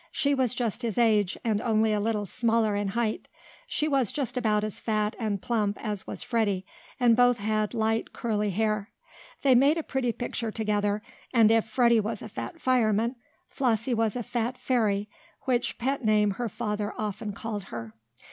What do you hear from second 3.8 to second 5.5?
was just about as fat and